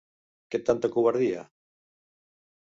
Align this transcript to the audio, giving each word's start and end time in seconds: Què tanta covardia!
Què 0.55 0.59
tanta 0.69 0.91
covardia! 0.95 1.45